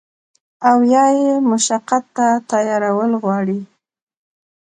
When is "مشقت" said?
1.49-2.03